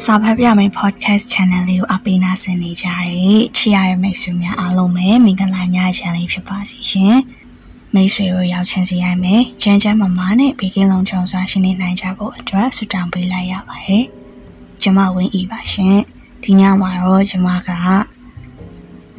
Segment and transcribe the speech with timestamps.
[0.00, 7.16] စာဖတ်ပြမယ့် podcast channel လေးကိုအပိနာဆင်နေကြတဲ့ချစ်ရတဲ့မိတ်ဆွေများအားလုံးပဲမင်္ဂလာညချမ်းလေးဖြစ်ပါစေရှင်။
[7.94, 14.04] မိတ်ဆွေတို့ရောက်ချင်းစီရိုက်မယ်။ကျန်းကျန်းမာမာနဲ့ဘေကင်းလုံးချုံစွာရှင်းနေနိုင်ကြဖို့အတွက်ဆုတောင်းပေးလိုက်ရပါတယ်။
[14.82, 15.98] ကျမဝင်းဤပါရှင်။
[16.42, 17.70] ဒီညမှာတော့ကျမက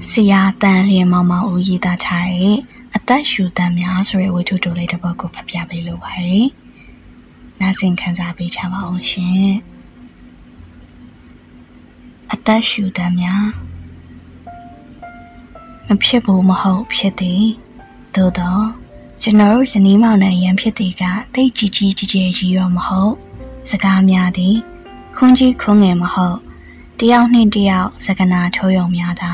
[0.10, 2.58] ဆရာတန်လျင်မောင်မောင်ဦးရေးသားထားတဲ့
[2.96, 6.46] အသက်ရှူတမ်းများဆိုတဲ့ဝတ္ထုတိုလေးတစ်ပုဒ်ကိုဖတ်ပြပေးလိုပါတယ်။
[7.60, 9.54] နားဆင်ခံစားပေးကြပါအောင်ရှင်။
[12.34, 13.46] အသက်ရှူတမ်းများ
[15.88, 17.46] မဖြစ်ဘူးမဟုတ်ဖြစ်သည်
[18.16, 18.66] သို့တော့
[19.22, 21.04] ကျွန်တော်တို့ဇနီးမောင်နှံရန်ဖြစ်သည်က
[21.36, 23.14] တိတ်ကြီးကြီးကြီးကြီးကြီးရောမဟုတ်
[23.70, 24.56] စကားများသည်
[25.16, 26.38] ခွန်ကြီးခွန်ငယ်မဟုတ်
[27.00, 29.34] တယောက်နှင့်တယောက်စကနာထိုးယုံများသာ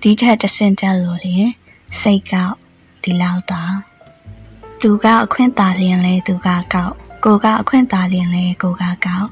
[0.00, 1.48] ဒီထက်တဆင့်တက်လို့လျင်
[2.00, 2.56] စိတ်ကောက်
[3.02, 3.62] ဒီလောက်သာ
[4.80, 6.94] သူကအခွင့်တာလျင်လဲသူကကောက်
[7.24, 9.28] ကိုကအခွင့်တာလျင်လဲကိုကကောက်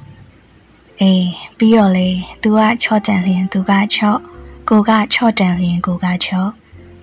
[1.00, 2.08] အေးပြီးတော့လေ
[2.42, 4.18] သူကချော့တန်လျင်သူကချော့
[4.68, 6.50] ကိုကချော့တန်လျင်ကိုကချော့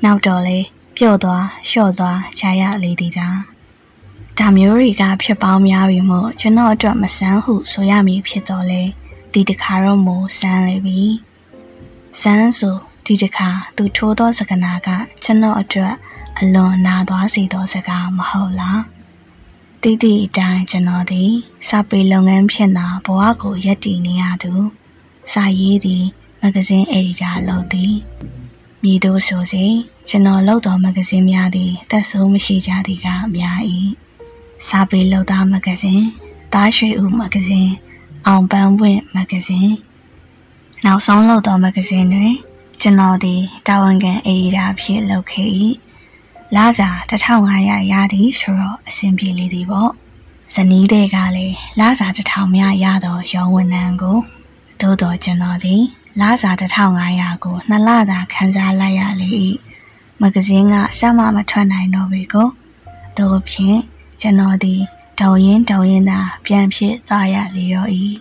[0.04, 0.60] နောက်တော့လေ
[0.98, 3.30] ပြုတ်သွားလျှော့သွားခြာရလေသည်သာ
[4.38, 8.82] ဒါမျိုးတွေကဖြစ်ပေါင်းများပြီမို့ကျွန်တော်အတွက်မဆန်းဟုဆိုရမည်ဖြစ်တော့လေ
[9.34, 11.02] ဒီတခါတော့မို့ဆန်းလေပြီ
[12.22, 14.90] ဆန်းဆိုဒီတခါသူထိုးသောစကနာက
[15.23, 15.94] ကျွန်တော်အတွက်
[16.40, 18.95] အလွန်နာသွားစေသောစကားမဟုတ်လား
[19.88, 21.31] တိတိအတိုင်းကျွန်တော်သည်
[21.67, 24.53] စာပေလုပ်ငန်းဖြစ်နာဘဝကိုရက်တည်နေရသူ
[25.31, 26.03] စာရေးသည်
[26.42, 27.94] မဂဇင်းအယ်ဒီတာလုပ်သည်
[28.83, 29.66] မြည်တို့ဆိုစေ
[30.09, 33.59] ကျွန်တော်လုပ်သောမဂဇင်းများသည်သက်ဆိုးမရှိကြသည်ကအများ၏
[34.67, 36.05] စာပေလုပ်သားမဂဇင်း
[36.53, 37.73] တားရွှေဦးမဂဇင်း
[38.27, 39.73] အောင်ပန်းပွင့်မဂဇင်း
[40.86, 42.33] နောက်ဆုံးလုပ်သောမဂဇင်းတွင်
[42.81, 45.49] ကျွန်တော်သည်တာဝန်ခံအယ်ဒီတာဖြစ်လုပ်ခဲ့၏
[46.54, 49.92] လစာ1500ရသည်ဆိုတော့အဆင်ပြေလေသည်ပေါ့
[50.54, 54.18] ဇနီးတဲ့ကလည်းလစာ1000များရတော့ရောင်းဝန်ထမ်းကို
[54.82, 55.84] သို့တော်ကျွန်တော်သည်
[56.20, 56.52] လစာ
[56.94, 59.30] 1500ကိုနှစ်လသာခန်းစားလိုက်ရလေ၏
[60.22, 62.50] မဂဇင်းကဆက်မမထွက်နိုင်တော့ပေကို
[63.17, 63.80] တို့ဖြင့်
[64.22, 64.82] ကျွန်တော်သည်
[65.20, 67.88] တောင်းရင်တောင်းရင်သာပြန်ဖြစ်သွားရလေရော၏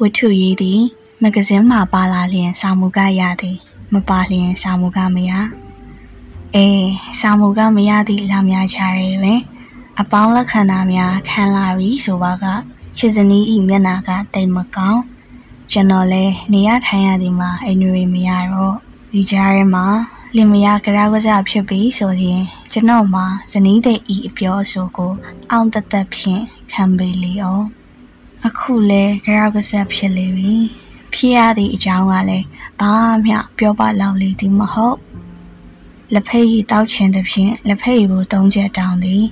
[0.00, 0.80] ဝတ္ထုရေးသည်
[1.22, 3.56] မဂဇင်းမှာပါလာလျင်စာမူကရသည်
[3.92, 5.32] မပါလျင်စာမူကမရ
[6.56, 6.88] အေး
[7.20, 9.40] စာမူကမရသည့်လာများချရဲတွင်
[10.00, 12.44] အပေါင်းလက္ခဏာများခံလာပြီးဆိုပါက
[12.96, 15.02] ချစ်စနီးဤမျက်နာကတိတ်မကောင်း
[15.70, 18.74] ကျွန်တော်လဲနေရထိုင်ရသည်မှာအိမ်တွေမရတော့
[19.12, 19.86] ဒီကြားထဲမှာ
[20.36, 25.12] လင်မယားကြရကစားဖြစ်ပြီးဆိုရင်ကျွန်တော်မှာဇနီးတဲ့ဤအပြောအဆိုကို
[25.50, 27.66] အောင်တသက်ဖြင့်ခံပေးလေအောင်
[28.46, 30.54] အခုလဲကြရကစားဖြစ်လေပြီ
[31.14, 32.46] ဖြစ်ရသည့်အကြောင်းကလည်း
[32.80, 32.92] ဘာ
[33.24, 34.98] မှပြောပလောက်လေသည်မဟုတ်
[36.14, 39.24] လက်ဖက်ရည်တောက်ချင်သဖြင့်လက်ဖက်ရည်ကိုသုံးချက်တောင်းသည်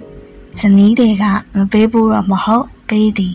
[0.61, 1.25] ဇနီးတွေက
[1.57, 3.35] မပေးဘူးတော့မဟုတ်ပေးသည်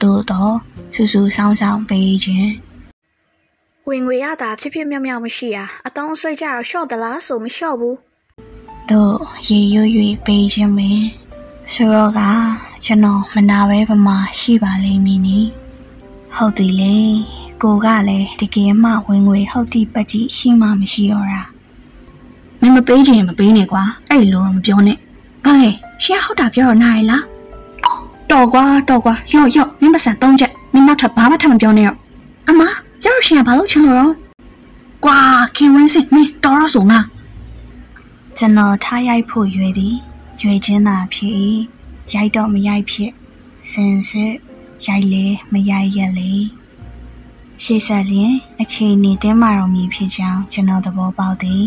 [0.00, 0.54] သို့တော့
[0.94, 2.50] စူးစူးဆောင်းဆောင်းပေးခြင်း
[3.88, 7.96] ဝင်ငွေရတာဖြစ်ဖြစ်မြောက်မြောက်မရှိอ่ะအတောင်းဆွဲကြတော့ရှော့သလားဆိုမရှော့ဘူး
[8.90, 9.16] တို့
[9.48, 11.00] ရေရွရွပေးခြင်းပင်
[11.72, 12.20] ဆိုတော့က
[12.84, 15.38] ကျွန်တော်မနာပဲပမာရှိပါလိမ့်မည်နီ
[16.34, 16.96] ဟုတ်တယ်လေ
[17.62, 21.42] ကိုကလည်းတကယ်မှဝင်ငွေဟုတ်တိပတ်တိရှိမှမရှိတော့တာ
[22.60, 24.96] မင်းမပေးချင်မပေးနဲ့ကွာအဲ့လိုတော့မပြောနဲ့
[25.44, 25.70] ဘာလဲ
[26.02, 27.24] ရှင်ဟုတ်တာပြောတော့နားရလား
[28.30, 31.94] တော်ကွာတော်ကွာရော့ရော့မင်းပစံသုံးချက်မင်းနောက်ထပ်ဘာမှထပ်မပြောနဲ့ရော
[32.48, 32.62] အမ
[33.02, 34.10] ပြောလို့ရှင်ကဘာလို့ချင်လို့ရော
[35.04, 35.20] ကွာ
[35.56, 37.00] ခင်ဝင်းစင်မင်းတော်တော့ဆိုငါ
[38.38, 39.94] ကျွန်တော်ထားရိုက်ဖို့ရွေသည်
[40.42, 41.32] ရွေချင်းသာဖြစ်၏
[42.14, 43.10] ရိုက်တော့မရိုက်ဖြစ်
[43.70, 44.32] စင်စစ်
[44.86, 46.30] ရိုက်လေမရိုက်ရက်လေ
[47.62, 51.64] ရှေ့ဆက်လျင်အခြေအနေတင်းမာတော်မူဖြစ်ကြောင်းကျွန်တော်သဘောပေါက်သည်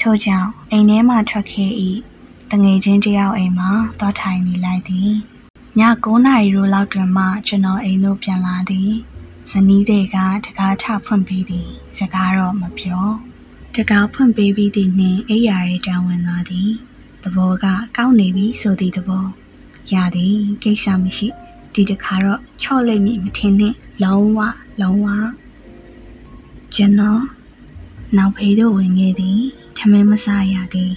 [0.00, 1.70] ထို့ကြောင့်အိမ်ထဲမှထွက်ခဲ့၏
[2.50, 5.10] တငယ်ချင်းတယောက်အိမ်မှာသွားထိုင်နေလိုက်သည်
[5.78, 8.90] ည9နာရီရိုးလောက်တွင်မှကျွန်တော်အိမ်သို့ပြန်လာသည်
[9.50, 13.06] ဇနီးတွေကတကားထဖွင့်ပေးသည်စကားတော့မပြော
[13.74, 16.70] တကားဖွင့်ပေးပြီးသည့်နှင့်အိယာရဲတောင်းဝင်လာသည်
[17.22, 17.66] သဘောက
[17.96, 19.26] ကောက်နေပြီဆိုသည့်သဘော
[19.92, 21.28] ရသည်ကိစ္စမရှိ
[21.74, 24.38] ဒီတခါတော့ချော့လိုက်မိမထင်နဲ့လုံးဝ
[24.80, 25.06] လုံးဝ
[26.74, 27.22] ကျွန်တော်
[28.16, 29.42] နောက်ဖေးတို့ဝင်ခဲ့သည်
[29.84, 30.94] ထမင်းမစားရသည်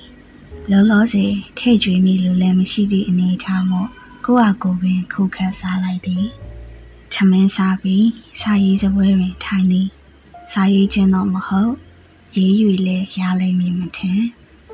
[0.71, 3.89] လောလောဆယ်ထဲ့ကြွေးမိလို့လည်းမရှိသည့်အနေအထားမို့
[4.25, 6.25] ကိုယ့်အကိုပင်ခုခတ်စားလိုက်သည်
[7.13, 8.07] ထမင်းစားပြီး
[8.41, 9.87] စာရေးစပွဲတွင်ထိုင်သည်
[10.53, 11.73] စာရေးခြင်းတော့မဟုတ်
[12.35, 12.51] ရေး၍
[12.87, 14.21] လဲရလိမ့်မည်မထင်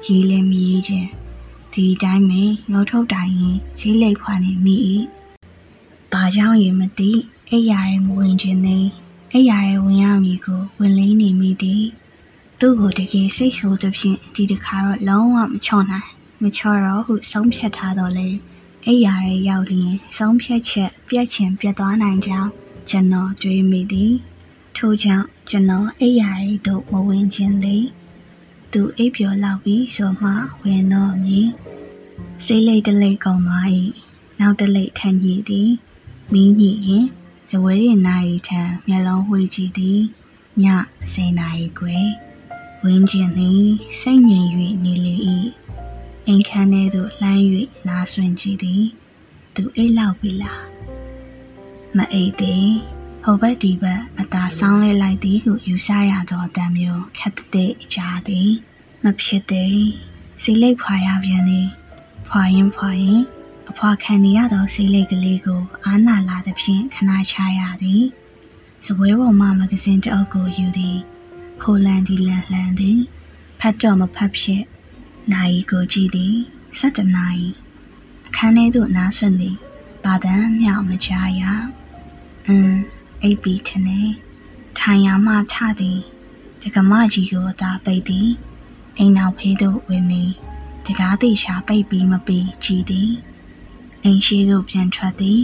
[0.05, 1.09] ရေးလဲမရေးခြင်း
[1.73, 4.75] ဒီတိုင်းပင်ငုတ်ထုတ်တိုင်ရင်ဈေးလိပ်ဖွာနေမိ၏
[6.11, 7.11] ဘာကြောင့်ရင်မသိ
[7.49, 8.85] အိယာရဲမဝင်ခြင်းသည်
[9.33, 11.83] အိယာရဲဝင်ရမည်ကိုဝင်လိမ့်နေမိသည်
[12.63, 16.09] သူ့ကိုတကယ်စိတ်ဆိုးသဖြင့်ဒီတခါတော့လုံးဝမချော့နိုင်
[16.41, 18.29] မချော့တော့ဟုဆုံးဖြတ်ထားတော့လေ
[18.85, 22.49] အိယာရဲရောက်လျင်ဆုံးဖြတ်ချက်ပြက်ချင်ပြက်သွားနိုင်ကြောင်း
[22.89, 24.13] ကျွန်တော်တွေးမိသည်
[24.75, 27.85] ထို့ကြောင့်ကျွန်တော်အိပ်ရာရီသို့မဝင်ခြင်းသည်
[28.71, 30.31] သူအိပ်ပျော်လောက်ပြီးဆိုမှ
[30.61, 31.47] ဝင်တော့မည်
[32.43, 33.67] စေးလိတ်တလိတ်ကုန်သွား၏
[34.39, 35.69] နောက်တလိတ်ထန်ကြီးသည်
[36.33, 37.05] မင်းညိရင်
[37.49, 39.99] ဇဝဲရီနိုင်ထံမျက်လုံးဝှေ့ကြည့်သည်
[40.63, 40.65] ည
[41.11, 42.09] စေနိုင်ကွယ်
[42.85, 43.63] ဝင်းကျင်သည်
[43.99, 44.47] စိတ်ငြိမ်၍
[44.83, 45.15] နေလေ၏
[46.27, 47.41] အိမ်ခန်းထဲသို့လှမ်း၍
[47.87, 48.83] နားဆွင့်ကြည့်သည်
[49.55, 50.63] သူအိတ်လောက်ပြီလား
[51.97, 52.69] မအိတ်သည်
[53.23, 58.49] ဟိုဘက်ဒီဘက်အသာဆောင်းလဲလိုက်သည်ဟုယူဆရသောအတံမျိုးခက်တဲ့ကြားသည်
[59.03, 59.79] မဖြစ်သည်
[60.41, 61.67] စီလိတ်ဖွာရပြန်သည်
[62.27, 63.21] ဖွာရင်ဖွာရင်
[63.69, 68.03] အဖွာခံနေရသောစီလိတ်ကလေးကိုအာနာလာသဖြင့်ခဏချရသည်
[68.85, 70.97] စပွဲပေါ်မှမဂဇင်းတအုပ်ကိုယူသည်
[71.61, 72.99] ဖိုလန်ဒီလန်လှန်သည်
[73.59, 74.63] ဖတ်တော့မဖတ်ဖြစ်
[75.33, 76.35] နိုင်ကိုကြည့်သည်
[76.77, 77.47] 7နာရီ
[78.27, 79.57] အခန်းထဲသို့နားဆွင့်သည်
[80.03, 81.43] ဘာတမ်းမြောက်မကြားရ
[82.47, 82.79] အင်း
[83.21, 84.01] အိပ်ပြီးထင်နေ
[84.77, 85.99] ထိုင်ရမှထသည်
[86.61, 88.29] တကမကြီးကိုအသာပိတ်သည်
[88.97, 90.31] အိမ်နောက်ဖေးသို့ဝင်သည်
[90.85, 93.09] တကားသေးရှာပိတ်ပြီးမပြီးကြည်သည်
[94.03, 95.41] အိမ်ရှိသို့ပြန်ထွက်သည်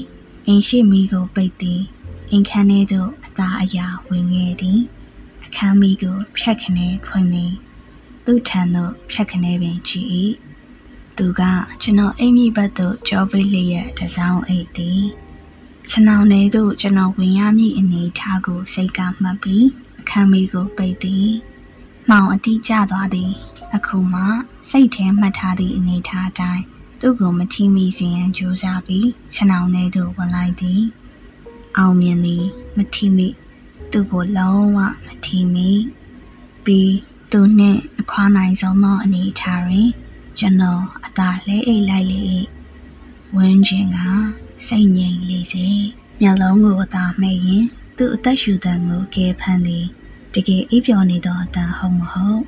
[0.47, 1.81] အိမ်ရှိမိကိုပိတ်သည်
[2.31, 5.06] အိမ်ခန်းထဲသို့အသာအရာဝင်ခဲ့သည်အ
[5.57, 7.53] ခန်းမီကိုဖြတ်ခနဲဖွင့်သည်
[8.25, 10.07] သူ့ထံသို့ဖြတ်ခနဲပင်ကြည့်၏
[11.17, 11.41] သူက
[11.81, 15.03] ကျွန်တော်အိမ်မိဘက်သို့ကြောပေးလျက်တစောင်းအိတ်သည်
[15.89, 19.67] ကျွန်တော်နေသို့ကျွန်တော်ဝင်ရမည့်အနေထားကိုစိတ်ကမှတ်ပြီး
[19.99, 21.29] အခန်းမီကိုပိတ်သည်။
[22.09, 23.31] မောင်အတီးကျသွားသည်။
[23.75, 24.21] အခုမှ
[24.69, 26.63] စိတ်ထဲမှတ်ထားသည့်အနေထားတိုင်း
[27.01, 30.81] သူ့ကိုမထိမိစေရန်ကြိုးစားပြီးကျွန်တော်နေသို့ဝင်လိုက်သည်။
[31.77, 32.43] အောင်မြင်သည်
[32.75, 33.27] မထိမိ
[33.91, 35.69] သူ့ကိုလုံးဝမထိမိ
[36.65, 36.97] ပြီး
[37.31, 39.89] သူနှင့်အခွာနိုင်ဆုံးသောအနေထားတွင်
[40.37, 42.19] ကျွန်တော်အသာလဲအိတ်လိုက်လေ၏
[43.35, 43.97] ဝင်းကျင်က
[44.67, 45.67] စိတ်ငြိမ်လေစေ
[46.21, 47.65] မျက်လုံးကိုအသာမှဲ့ရင်
[47.97, 49.85] သူ့အသက်ရှူတန်ကိုကဲဖမ်းသည်
[50.33, 52.41] တကယ်အိပ်ပျော်နေသောအတန်ဟုတ်မဟုတ်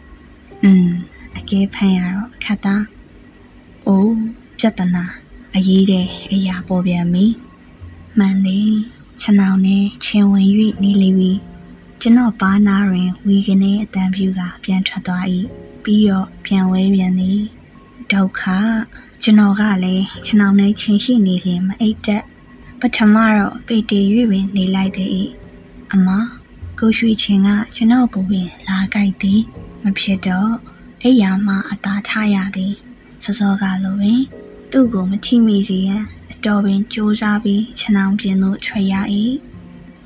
[0.63, 0.89] อืม
[1.37, 2.85] အကဲဖမ်းရတော့အခက်သား
[3.87, 4.17] အိုး
[4.59, 5.05] ပြဿနာ
[5.55, 7.25] အရေးတဲ့အရာပေါ်ပြန်ပြီ
[8.17, 8.71] မှန်သည်
[9.21, 10.47] ခြေနောင်နဲ့ချင်းဝင်၍
[10.83, 11.33] နေလေပြီ
[12.01, 15.25] ကျွန်တော်ပါနာတွင်ဝီကနေအတန်ပြူကပြန်ထွက်သွား၏
[15.83, 17.39] ပြီးတော့ပြန်ဝဲပြန်သည်
[18.11, 18.41] ဒုက္ခ
[19.23, 22.23] ကျွန်တော်ကလည်းကျွန်တော်နဲ့ချင်းရှိနေရင်မအိတ်တက်
[22.79, 23.99] ပထမတော့ပေတီ၍
[24.31, 25.27] ပင်နေလိုက်သည်
[25.91, 26.07] အမ
[26.79, 29.41] ကိုရွှေချင်းကကျွန်တော်ကိုပင်လာကြိုက်သည်
[29.83, 30.51] မဖြစ်တော့
[31.03, 32.73] အိယာမအသားထားရသည်
[33.23, 34.21] စောစောကလိုပင်
[34.71, 38.93] သူ့ကိုမထိမိစေရန်အ တော်ပင်စူးစမ်းပြီးခြံအောင်ပြင်သို့ထွက်ရ၏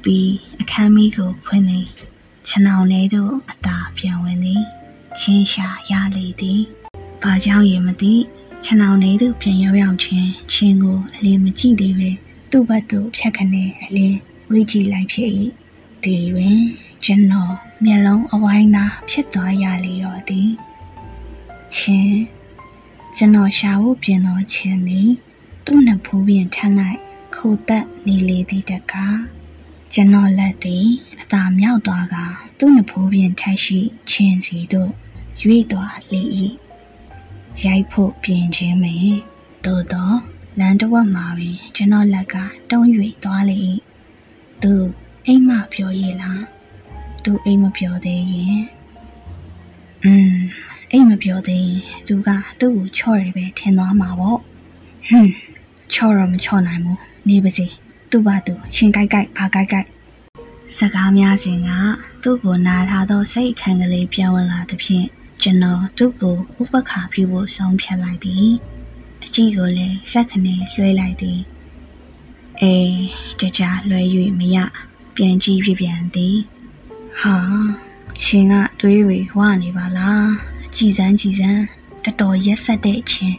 [0.04, 0.32] ပြီး
[0.62, 1.88] အခန်းမီးကိုဖွင့်သည်
[2.48, 4.62] ခြံအောင်ထဲသို့အသာပြန်ဝင်သည်
[5.20, 6.62] ချင်းရှာရလေသည်
[7.22, 8.14] ဘာကြောင့်ရင်မသိ
[8.64, 12.10] ခြံအောင်ထဲသို့ပြန်ရောက်ရောက်ချင်းချင်းကိုအလင်းမကြည့်သေးပဲ
[12.52, 14.18] သူ့ဘက်သို့ဖြတ်ခနဲအလင်း
[14.50, 15.30] ဝေးကြည့်လိုက်ဖြစ်၏
[16.04, 16.60] ဒီတွင်
[17.04, 17.54] ကျွန်တော်
[17.86, 20.50] မျက်လုံးအဝိုင်းသာဖြစ်သွားရလေတော့သည်
[21.76, 22.18] ချင်း
[23.16, 25.10] ကျွန်တော်ရှာဖို့ပြင်တော်ချင်းသည်
[25.66, 27.00] သူ့နှစ်ဖူးပြင်ထမ်းလိုက်
[27.36, 29.20] ခိုသက်နေလေသည့်တကား
[29.94, 30.88] ကျွန်တော်လက်သည်
[31.22, 32.16] အသာမြောက်သွားက
[32.58, 33.80] သူ့နှစ်ဖူးပြင်ထိုက်ရှိ
[34.10, 34.92] ချင်းစီသို့
[35.42, 36.22] ရွေ့သွားလေ၏
[37.64, 39.08] ရိုက်ဖို့ပြင်ခြင်းပင်
[39.66, 40.18] သို့တော့
[40.60, 42.36] လမ်းတစ်ဝက်မှာပင်ကျွန်တော်လက်က
[42.72, 42.88] တုံး၍
[43.24, 43.58] သွားလေ၏
[44.64, 44.74] သူ
[45.26, 46.44] အိမ်မပြောရည်လား
[47.24, 48.62] သူအိမ်မပြောသေးရင်
[50.04, 50.36] อืม
[50.92, 52.30] အိမ်မပြောသေးရင်သူက
[52.60, 54.40] သူ့ကိုချော့ရပဲထင်သွားမှာပေါ့
[55.08, 55.53] ဟွန်း
[55.94, 57.66] ချော့တော့မချော့နိုင်ဘူးနေပါစေ
[58.10, 59.88] သူ့ဘာသူချင်းကြိုက်ကြိုက်ဘာကြိုက်ကြိုက်
[60.78, 61.70] စကားများစဉ်က
[62.24, 65.08] သူ့ကိုနားထားသောစိတ်အခန်းကလေးပြောင်းဝင်လာသဖြင့်
[65.42, 68.50] ကျွန်တော်သူ့ကိုဥပခါပြုဖို့ဆုံးဖြတ်လိုက်သည်
[69.24, 71.40] အကြည့်ကိုလည်းစက်ခနဲ့လွှဲလိုက်သည်
[72.62, 72.96] အေး
[73.40, 74.02] ကြကြလွှဲ၍
[74.40, 74.58] မရ
[75.16, 76.38] ပြန်ကြည့်ပြပြန်သည်
[77.20, 77.38] ဟာ
[78.22, 80.30] ချင်းကတွေးတွေဝနေပါလား
[80.76, 81.64] ကြည်စမ်းကြည်စမ်း
[82.04, 83.38] တတော်ရက်ဆက်တဲ့ချင်း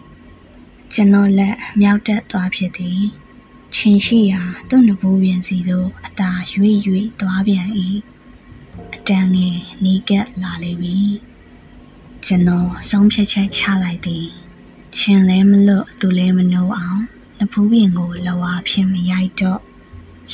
[0.97, 3.03] ကျွန်တော်လက်မြောက်တက်သွားဖြစ်သည်
[3.75, 7.69] ချင်းရှိရာသူ့နဘူးပြင်စီသို့အသာရွေ့ရွေ့သွားပြန်၏
[8.95, 10.99] အတန်ငယ်နီးကပ်လာလေပြီ
[12.25, 14.27] ကျွန်တော်ဆုံးဖြတ်ချက်ချလိုက်သည်
[14.97, 17.03] ချင်းလဲမလွတ်သူလဲမနှိုးအောင်
[17.39, 19.61] နဖူးပြင်ကိုလဝါဖြင့်မရိုက်တော့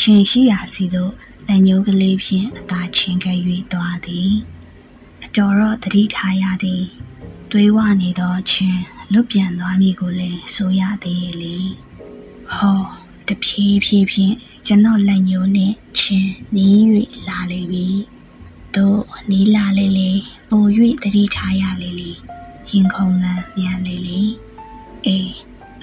[0.00, 1.12] ရှင်ရှိရာစီသို့
[1.46, 3.38] လက်ညှိုးကလေးဖြင့်အသာချင်းခဲ့၍
[3.72, 4.30] သွားသည်
[5.24, 6.84] အတော်တော့တတိထားရသည်
[7.50, 11.56] တွေးဝနေသောချင်း လွတ်ပြန်သွားမည်ကိုလည်းဆိုရသေးရဲ့လေ
[12.54, 12.80] ဟော
[13.28, 14.34] တဖြည်းဖြည်းဖြင့်
[14.66, 16.78] ကျွန်တော်လက်ညှိုးနှင့်ချင်းနီး၍
[17.28, 17.86] လာလေပြီ
[18.76, 20.10] တို့နီးလာလေလေ
[20.50, 20.64] ပို၍
[21.02, 22.10] တတိထားရလေလေ
[22.70, 24.20] ရင်ခုန်ငန်းမြန်လေလေ
[25.06, 25.32] အေး